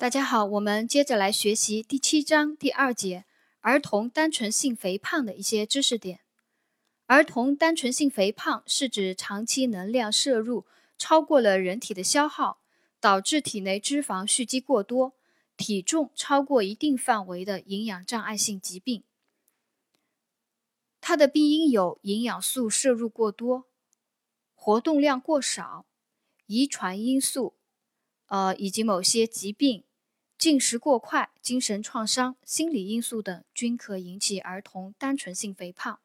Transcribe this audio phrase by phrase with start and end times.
[0.00, 3.26] 大家好，我们接着来学习第七章第二节
[3.60, 6.20] 儿童单纯性肥胖的一些知识点。
[7.04, 10.64] 儿童单纯性肥胖是指长期能量摄入
[10.96, 12.62] 超过了人体的消耗，
[12.98, 15.12] 导致体内脂肪蓄积过多，
[15.58, 19.04] 体重超过一定范围的营养障碍性疾病。
[21.02, 23.66] 它的病因有营养素摄入过多、
[24.54, 25.84] 活动量过少、
[26.46, 27.52] 遗传因素，
[28.28, 29.84] 呃，以及某些疾病。
[30.40, 36.00] 进食过快、精神创伤、心理因素等均可引起儿童单纯性肥胖。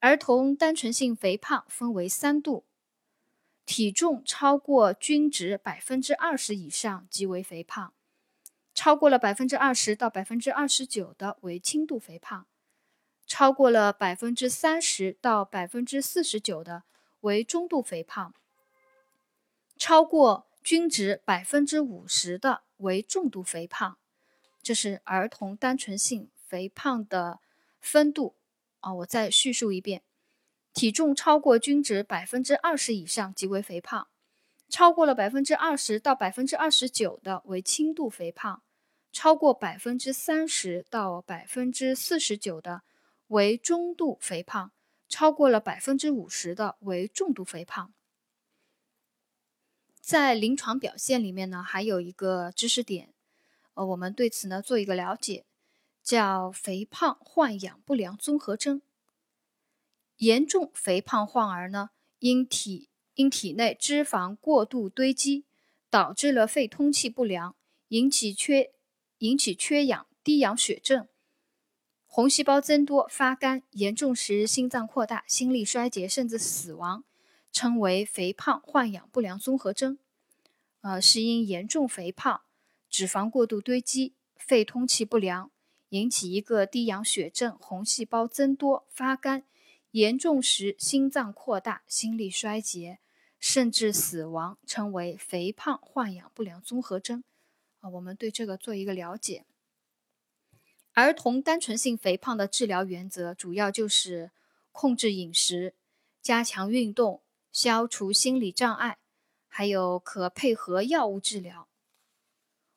[0.00, 2.66] 儿童单纯性肥胖分为三度：
[3.64, 7.94] 体重超过均值百分之二十以上即为肥胖；
[8.74, 12.42] 超过了百分之二十到百分之二十九的为轻度肥胖；
[13.26, 16.82] 超过了百分之三十到百分之四十九的
[17.20, 18.34] 为中度肥胖；
[19.78, 22.60] 超过均值百分之五十的。
[22.76, 23.96] 为重度肥胖，
[24.62, 27.40] 这是儿童单纯性肥胖的
[27.80, 28.36] 分度
[28.80, 28.92] 啊。
[28.92, 30.02] 我再叙述一遍：
[30.74, 34.08] 体重超过均值百分之二十以上即为肥胖；
[34.68, 38.60] 超过了百分之二十到百分之二十九的为轻度肥胖；
[39.10, 42.82] 超过百分之三十到百分之四十九的
[43.28, 44.72] 为中度肥胖；
[45.08, 47.94] 超过了百分之五十的为重度肥胖。
[50.08, 53.12] 在临床表现里面呢，还有一个知识点，
[53.74, 55.44] 呃，我们对此呢做一个了解，
[56.02, 58.80] 叫肥胖患氧不良综合征。
[60.16, 65.44] 严重肥胖患儿呢，因体因体内脂肪过度堆积，
[65.90, 67.54] 导致了肺通气不良，
[67.88, 68.72] 引起缺
[69.18, 71.06] 引起缺氧、低氧血症，
[72.06, 77.04] 红细胞增多、发干，严重时心脏扩大、心力衰竭，甚至死亡。
[77.58, 79.98] 称为肥胖患氧不良综合征，
[80.82, 82.42] 呃，是因严重肥胖、
[82.88, 85.50] 脂肪过度堆积、肺通气不良，
[85.88, 89.42] 引起一个低氧血症、红细胞增多、发干，
[89.90, 93.00] 严重时心脏扩大、心力衰竭，
[93.40, 97.24] 甚至死亡，称为肥胖患氧不良综合征。
[97.80, 99.44] 啊，我们对这个做一个了解。
[100.92, 104.30] 儿童单纯性肥胖的治疗原则主要就是
[104.70, 105.74] 控制饮食、
[106.22, 107.20] 加强运动。
[107.52, 108.98] 消除心理障碍，
[109.46, 111.68] 还有可配合药物治疗。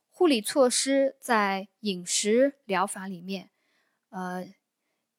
[0.10, 3.50] 护理措施在饮食疗法里面，
[4.10, 4.48] 呃，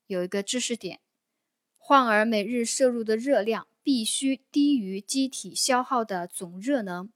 [0.06, 1.00] 有一个知识点：
[1.76, 7.10] 患儿每日摄入的热量必须低于机体消耗的总热能，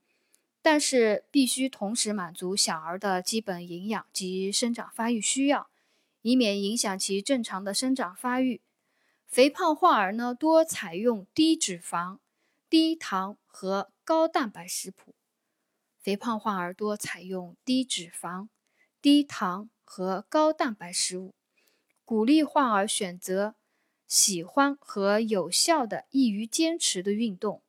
[0.61, 5.71] 但是必须同时满足小儿的基本营养及生长发育需要，
[6.23, 8.61] 以免影响其正常的生长发育。
[9.29, 12.19] 肥胖患儿呢，多采用低脂肪。
[12.69, 15.15] 低糖和高蛋白食谱，
[16.01, 18.49] 肥胖患儿多采用低脂肪、
[19.01, 21.33] 低糖和高蛋白食物。
[22.05, 23.55] 鼓励患儿选择
[24.09, 27.63] 喜欢和有效的、易于坚持的运动。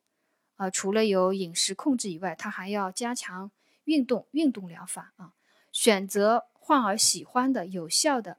[0.56, 3.52] 啊，除了有饮食控制以外，他还要加强
[3.84, 5.32] 运动、运动疗法啊。
[5.70, 8.38] 选择患儿喜欢的、有效的、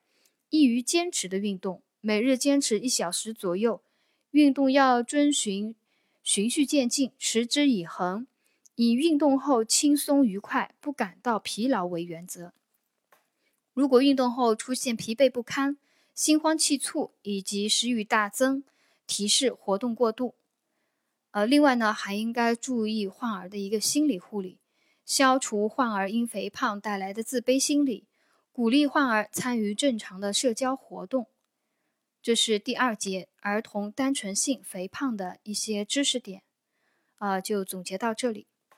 [0.50, 3.82] 易于坚持的运动，每日坚持一小时左右。
[4.32, 5.74] 运动要遵循。
[6.24, 8.28] 循序渐进，持之以恒，
[8.76, 12.54] 以运动后轻松愉快、不感到疲劳为原则。
[13.74, 15.78] 如果运动后出现疲惫不堪、
[16.14, 18.64] 心慌气促以及食欲大增，
[19.08, 20.36] 提示活动过度。
[21.32, 24.60] 呃，另外呢，还应该注意患儿的一个心理护理，
[25.06, 28.06] 消除患儿因肥胖带来的自卑心理，
[28.52, 31.28] 鼓励患儿参与正常的社交活动。
[32.22, 36.44] 这是第二节儿童单纯性肥胖的一些知识点，
[37.18, 38.48] 啊，就总结到这里。